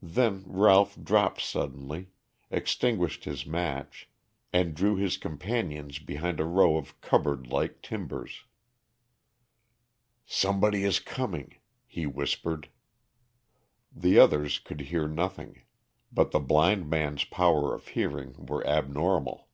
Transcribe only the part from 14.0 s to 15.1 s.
others could hear